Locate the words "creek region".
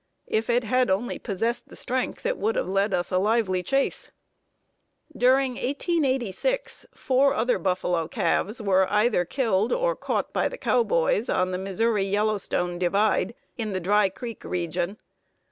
14.09-14.97